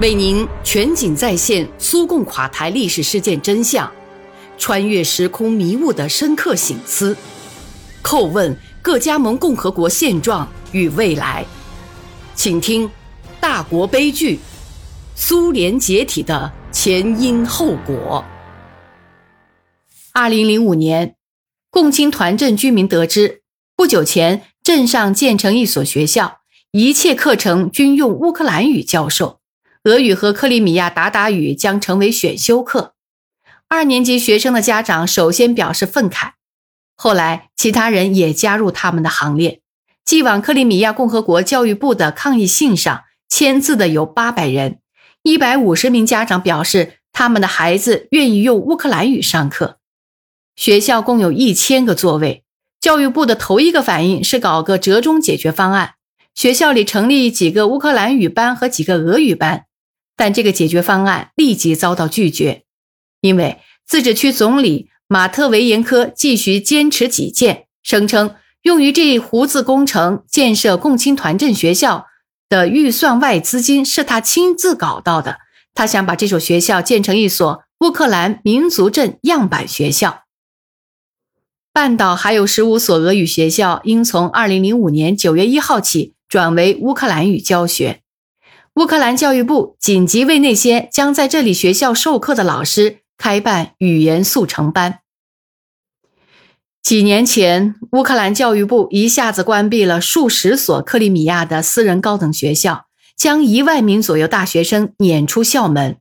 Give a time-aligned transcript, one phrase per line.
[0.00, 3.88] 为您全景再现苏共垮台历史事件真相，
[4.58, 7.16] 穿越时空迷雾的深刻醒思，
[8.02, 11.46] 叩问各加盟共和国现状与未来。
[12.34, 12.88] 请听
[13.38, 14.40] 《大国悲剧：
[15.14, 18.24] 苏联解体的前因后果》。
[20.12, 21.14] 二零零五年，
[21.70, 23.42] 共青团镇居民得知，
[23.76, 26.40] 不久前镇上建成一所学校，
[26.72, 29.38] 一切课程均用乌克兰语教授。
[29.84, 32.94] 俄语和克里米亚鞑靼语将成为选修课。
[33.68, 36.32] 二年级学生的家长首先表示愤慨，
[36.96, 39.60] 后来其他人也加入他们的行列。
[40.02, 44.78] 寄往克里米亚共和国教育部的抗议信上签字的有八百人，
[45.22, 49.78] 一百五十名家长表示他们的孩子愿意用乌克兰语上课。
[50.56, 52.42] 学校共有一千个座位，
[52.80, 55.96] 教育部的头一个反应是搞个折中解决方案，
[56.34, 59.66] 学校里成立几个乌克兰语班和几个俄语班。
[60.16, 62.62] 但这个解决方案立即遭到拒绝，
[63.20, 72.06] 因为自治区总理马特维延科继续坚持己见，声称用于这一胡字工程建设共青团镇学校
[72.48, 75.38] 的预算外资金是他亲自搞到的。
[75.74, 80.22] 他想把这所学校建成一所乌克兰民族镇样板学校。
[81.72, 88.03] 半岛还有十五所俄语学校，应从二零零五年九月一号起转为乌克兰语教学。
[88.74, 94.98] 乌克兰教育部紧急为那些将在这里学校授课的老师开办语言速成班。
[96.82, 102.86] 几年前，乌克兰教育部一下子关闭了数十所克里米亚的私人高等学校，
[103.16, 105.98] 将一万名左右大学生撵出校门。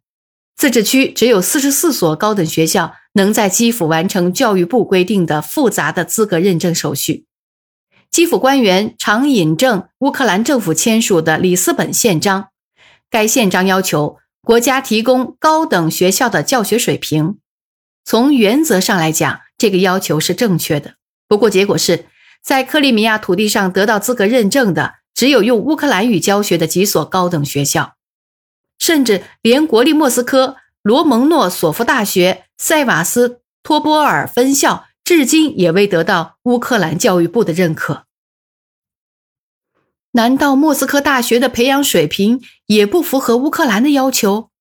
[0.55, 7.27] 自治区只有四十四所高等学校能在基辅完成教育部规定的复杂的资格认证手续。
[8.09, 12.47] 基辅官员常引证乌克兰政府签署的里斯本宪章。
[13.13, 17.37] 该宪章要求国家提供高等学校的教学水平。
[18.03, 20.95] 从原则上来讲，这个要求是正确的。
[21.27, 22.07] 不过，结果是
[22.41, 27.93] 在克里米亚土地上得到资格认证的，只有用乌克兰语教学的几所高等学校，
[28.79, 38.05] 甚至连国立莫斯科罗蒙诺索夫大学塞瓦斯托波尔分校，至今也未得到乌克兰教育部的认可。
[40.15, 44.51] 难道莫斯科大学的培养水平也不符合乌克兰的要求？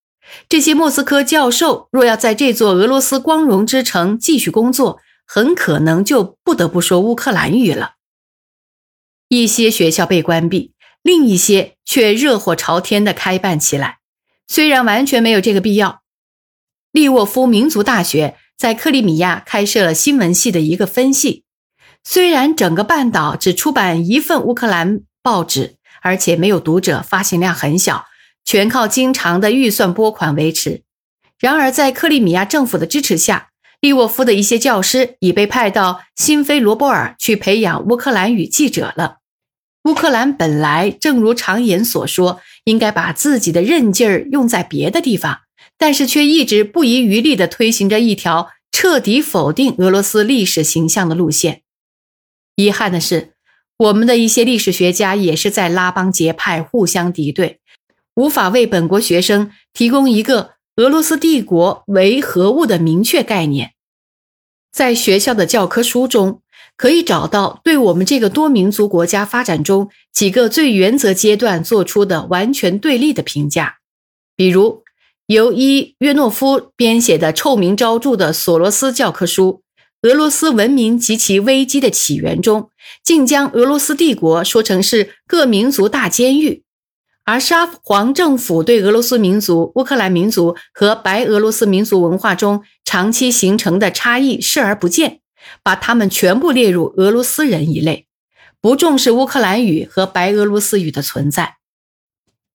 [0.49, 7.97] 这些莫斯科教授若要在这座俄罗斯光荣之城继续工作，很可能就不得不说乌克兰语了。
[9.29, 13.99] 一些学校被关闭，另一些却热火朝天地开办起来。
[14.49, 16.01] 虽然完全没有这个必要。
[16.93, 21.45] 利沃夫民族大学在克里米亚开设了新闻系的一个分系，
[22.03, 25.03] 虽然整个半岛只出版一份乌克兰。
[25.22, 28.06] 报纸，而且没有读者，发行量很小，
[28.44, 30.83] 全靠经常的预算拨款维持。
[31.38, 33.50] 然而，在克里米亚政府的支持下，
[33.81, 39.19] 利沃夫的一些教师已被派到新菲罗波尔去培养乌克兰语记者了。
[39.84, 45.41] 乌克兰本来正如常言所说，应该把自己的韧劲儿用在别的地方，
[45.77, 51.62] 但是却一直不遗余力地推行着一条彻底否定俄罗斯历史形象的路线。
[52.56, 53.31] 遗憾的是。
[53.78, 57.59] 我们的一些历史学家也是在拉帮结派、互相敌对，
[58.15, 63.72] 无法为本国学生提供一个俄罗斯帝国为何物的明确概念。
[64.72, 66.41] 在学校的教科书中，
[66.77, 73.78] 可以找到对我们这个多民族国家发展中几个最原则阶段做出的完全对立的评价，
[74.37, 74.82] 比如
[75.27, 79.62] 由伊约诺夫编写的臭名昭著的索罗斯教科书。
[80.03, 82.71] 俄罗斯文明及其危机的起源中，
[83.05, 86.65] 竟将俄罗斯帝国说成是各民族大监狱，
[87.25, 95.21] 而沙皇政府对俄罗斯民族、乌克兰民族和白俄罗斯民族文化中长期形成的差异视而不见，
[95.62, 98.09] 把他们全部列入俄罗斯人一类，
[98.61, 101.59] 不重视乌克兰语和白俄罗斯语的存在。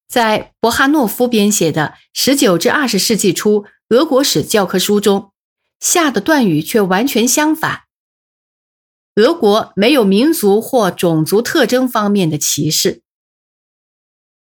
[0.09, 5.31] 在博哈诺夫编写的十九至二十世纪初俄国史教科书中。
[5.79, 7.81] 下的断语却完全相反。
[9.15, 13.01] 俄国没有民族或种族特征方面的歧视。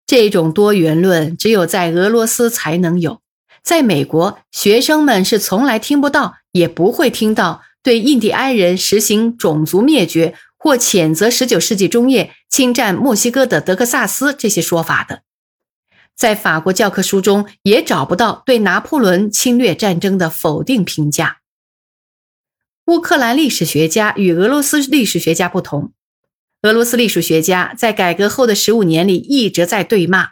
[0.07, 3.21] 这种多元论只有在俄罗斯才能有，
[3.63, 15.23] 在美国，学生们是从来听不到，也不会听到对印第安人实行种族灭绝或谴责十九世纪中叶侵占墨西哥的德克萨斯这些说法的。
[16.15, 21.39] 在法国教科书中也找不到对拿破仑侵略战争的否定评价。
[22.85, 25.93] 乌克兰历史学家与俄罗斯历史学家不同，
[26.63, 30.29] 俄罗斯历史学家在改革后的十五年里一直在对骂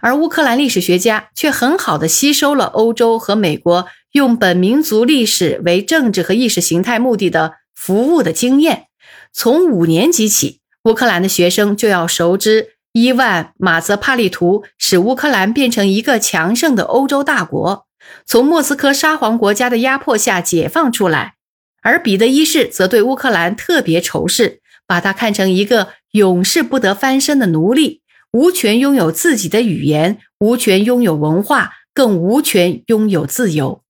[0.00, 8.86] 而乌克兰历史学家却很好的吸收了欧洲和美国用本民族历史为政治和意识形态目的的服务的经验。
[9.32, 17.86] 从五年级起，乌克兰的学生就要熟知伊万马泽帕利图使乌克兰变成一个强盛的欧洲大国，
[18.26, 21.36] 从莫斯科沙皇国家的压迫下解放出来。
[21.82, 28.02] 而彼得一世则对乌克兰特别仇视，把他看成一个永世不得翻身的奴隶，
[28.32, 33.82] 无权拥有自己的语言，无权拥有文化，更无权拥有自由。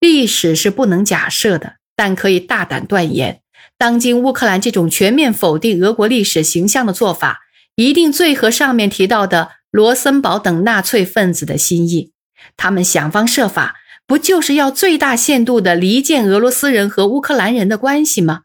[0.00, 3.42] 历史是不能假设的，但可以大胆断言，
[3.82, 7.40] 当今乌克兰这种全面否定俄国历史形象的做法，
[7.74, 12.12] 一定最合上面提到的罗森堡等纳粹分子的心意。
[12.56, 13.80] 他们想方设法。
[14.06, 18.42] 不就是要最大限度地离间俄罗斯人和乌克兰人的关系吗？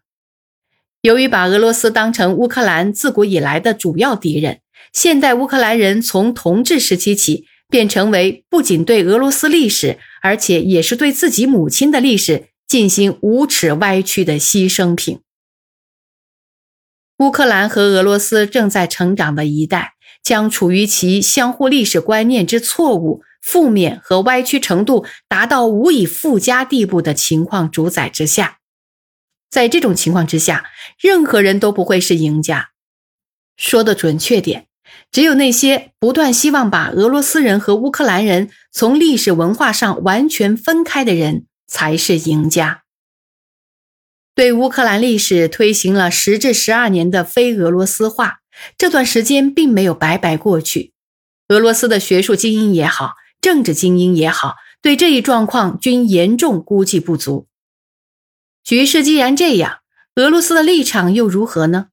[1.01, 4.61] 由于把俄罗斯当成乌克兰自古以来的主要敌人，
[4.93, 15.19] 现代乌克兰人从同治时期起便成为不仅对俄罗斯历史，而且也是对自己母亲的历史进行无耻歪曲的牺牲品。
[17.19, 19.93] 乌克兰和俄罗斯正在成长的一代，
[20.23, 23.23] 将处于其相互历史观念之错误。
[23.39, 28.57] 负面和歪曲程度达到无以复加地步的情况主宰之下，
[29.49, 30.65] 在这种情况之下，
[30.99, 32.71] 任何人都不会是赢家。
[33.55, 34.67] 说的准确点，
[35.11, 42.83] 只有那些不断希望把俄罗斯人和乌克兰人从历史文化上完全分开的人才是赢家。
[44.37, 48.41] 对乌克兰历史推行了十至十二年的非俄罗斯化，
[48.77, 50.93] 这段时间并没有白白过去。
[51.47, 53.15] 俄罗斯的学术精英也好。
[53.41, 57.47] 政治精英也好，对这一状况均严重估计不足。
[58.63, 59.79] 局势既然这样，
[60.15, 61.87] 俄罗斯的立场又如何呢？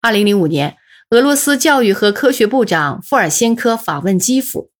[0.00, 0.78] 二零零五年，
[1.10, 4.70] 俄罗斯教育和科学部长富尔先科访问基辅，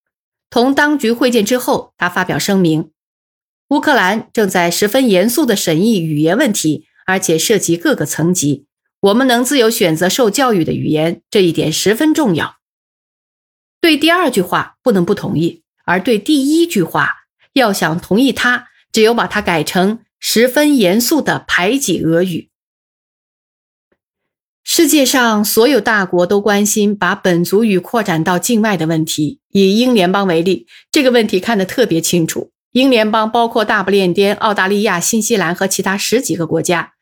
[0.48, 2.90] 同当局会见之后，他发表声明：
[3.70, 8.66] 乌克兰正在十分严肃地审议语言问题，而且涉及各个层级。
[9.00, 12.56] 我们能自由选择受教育的语言，这一点十分重要。
[13.80, 15.62] 对第二句话，不能不同意。
[15.84, 22.50] 而对第一句话，要想同意它，只有把它改成十分严肃的排挤俄语。
[24.62, 29.40] 世界上所有大国都关心把本族语扩展到境外的问题。
[29.50, 32.52] 以英联邦为例，这个问题看得特别清楚。
[32.76, 36.92] 英联邦包括大不列颠、澳大利亚、新西兰和其他十几个国家。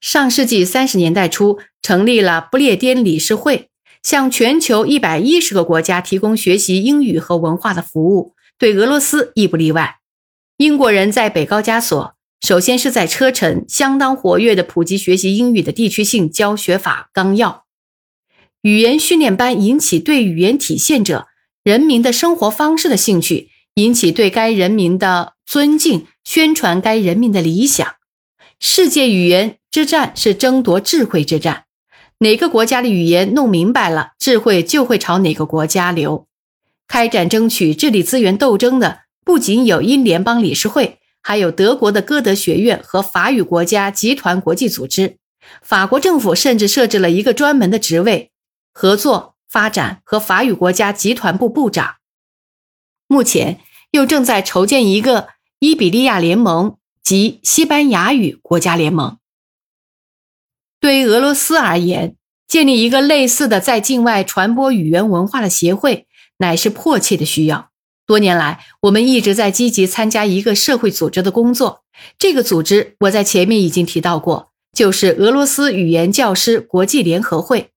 [0.00, 3.68] 上世纪三十年代初，成立了不列颠理事会。
[4.04, 9.96] 向全球一百一十个国家提供学习英语和文化的服务，对俄罗斯亦不例外。
[10.58, 17.64] 英国人在北高加索，首先是在车臣相当活跃的普及学习英语的地区性教学法纲要。
[18.62, 21.26] 语言训练班引起对语言体现者
[21.64, 27.86] 人民的生活方式的兴趣，引起对该人民的尊敬，宣传该人民的理想。
[28.58, 31.64] 世界语言之战是争夺智慧之战。
[32.20, 36.26] 哪个国家的语言弄明白了，智慧就会朝哪个国家流。
[36.88, 45.18] 开展争取智力资源斗争的不仅有英联邦理事会，还有德国的歌德学院和法语国家集团国际组织。
[45.60, 48.30] 法国政府甚至设置了一个专门的职位——
[48.72, 51.96] 合作发展和法语国家集团部部长。
[53.08, 53.60] 目前
[53.90, 59.18] 又正在筹建一个伊比利亚联盟及西班牙语国家联盟。
[60.80, 66.06] 对于俄罗斯而言，建立一个类似的在境外传播语言文化的协会，
[66.38, 67.70] 乃是迫切的需要。
[68.06, 71.82] 多年来，我们一直在积极参加一个社会组织的工作。
[72.18, 77.70] 这个组织我在前面已经提到过，就是俄罗斯语言教师国际联合会。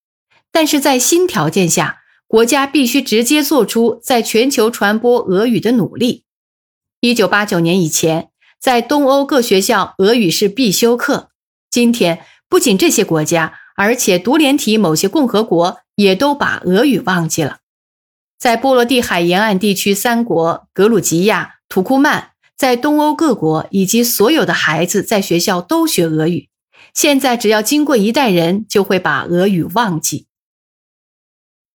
[0.51, 1.98] 但是在新条件下，
[2.29, 6.25] 国家必须直接做出在全球传播俄语的努力。
[7.01, 8.29] 一九八九年以前，
[8.61, 11.31] 在东欧各学校，俄语是必修课。
[11.69, 12.21] 今天。
[12.47, 17.59] 不仅这些国家，而且独联体某些共和国也都把俄语忘记了。
[18.39, 26.49] 在波罗的海沿岸地区三国格鲁吉亚、土库曼，在东欧各国以及所有的孩子在学校都学俄语。
[26.95, 30.25] 现在只要经过一代人，就会把俄语忘记。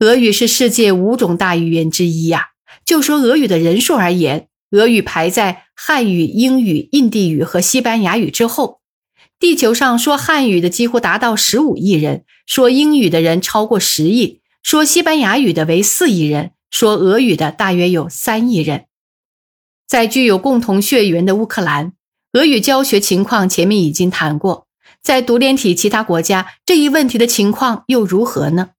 [0.01, 2.51] 俄语是世界五种大语言之一呀。
[2.85, 8.81] 就说俄语的人数而言，俄语排在汉语、英语、印地语和西班牙语之后。
[9.39, 18.87] 地球上说汉语的几乎达到十五亿人，说英语的人超过十亿，说西班牙语的为四亿人，说俄语的大约有三亿人。
[19.87, 21.93] 在具有共同血缘的乌克兰，
[22.33, 24.67] 俄语教学情况前面已经谈过。
[25.03, 28.71] 在独联体其他国家，这一问题的情况又如何呢？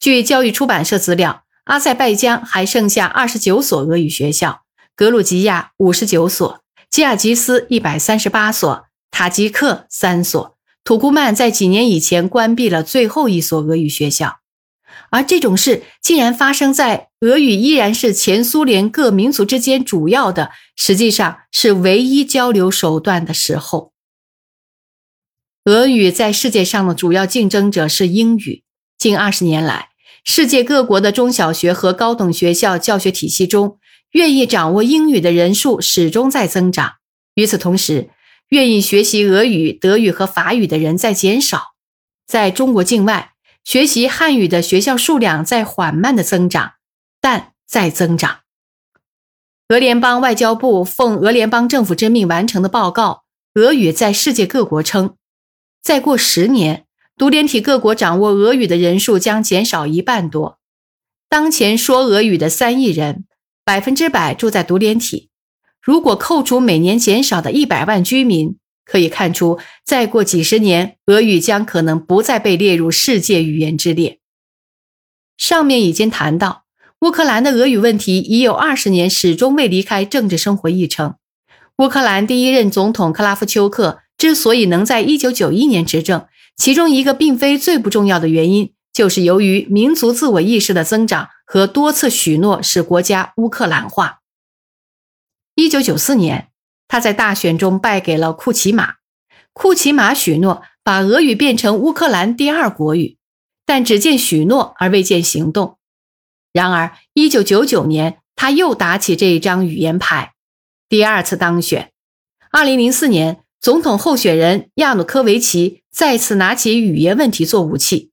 [0.00, 4.62] 据教育出版社资料，阿塞拜疆还剩下二十九所俄语学校，
[4.94, 14.38] 格鲁吉亚五十九所，吉尔吉斯一百三十八所，塔吉克三所，土库曼在几年以前关闭了最后一所俄语学校。
[15.10, 23.92] 而这种事竟然发生在俄语依然是前苏联各民族之间主要的，实际上是唯一交流手段的时候。
[25.64, 28.62] 俄语在世界上的主要竞争者是英语。
[28.98, 29.87] 近二十年来，
[30.30, 33.78] 世界各国的中小学和高等学校教学体系中，
[34.10, 36.96] 愿意掌握英语的人数始终在增长。
[37.32, 38.10] 与此同时，
[38.50, 41.68] 愿意学习俄语、德语和法语的人在减少。
[42.26, 43.32] 在中国境外，
[43.64, 46.72] 学习汉语的学校数量在缓慢的增长，
[47.22, 48.40] 但在增长。
[49.70, 55.16] 俄联邦外交部奉俄联邦政府之命完成的报告，俄语在世界各国称，
[55.82, 56.84] 再过十年，
[57.18, 60.60] 独联体各国掌握俄语的人数将减少一半多。
[61.28, 63.24] 当前说俄语的三亿人，
[63.64, 65.28] 百分之百住在独联体。
[65.82, 74.20] 如果扣除每年减少的一百万居民，可以看出，再过几十年，俄语将可能不再被列入世界语言之列。
[75.36, 76.66] 上面已经谈到，
[77.00, 81.16] 乌克兰的俄语问题已有二十年始终未离开政治生活议程。
[81.78, 86.26] 乌克兰第一任总统克拉夫丘克之所以能在一九九一年执政，
[86.58, 94.18] 其中一个并非最不重要的原因，就是由于民族自我意识的增长和多次许诺使国家乌克兰化。
[95.54, 96.50] 一九九四年。
[96.90, 98.94] 他在大选中败给了库奇马，
[99.52, 103.18] 库奇马许诺把俄语变成乌克兰第二国语，
[103.66, 105.76] 但只见许诺而未见行动。
[106.50, 110.32] 然而，一九九九年他又打起这一张语言牌，
[110.88, 111.92] 第二次当选。
[112.50, 118.12] 二零零四年，总统候选人亚努科维奇再次拿起语言问题做武器。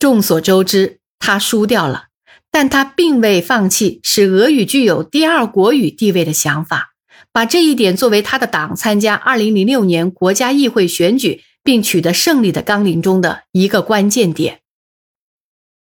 [0.00, 2.06] 众所周知，他输掉了，
[2.50, 6.94] 但他并未放弃使俄语具有第二国语地位的想法。
[7.32, 14.60] 把这一点作为他的党参加2006年国家议会选举并取得胜利的纲领中的一个关键点。